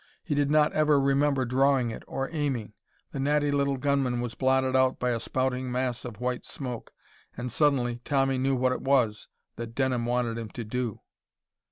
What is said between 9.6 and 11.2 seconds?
Denham wanted him to do.